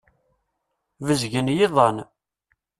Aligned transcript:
Bezgen 1.07 1.47
yiḍan. 1.57 1.97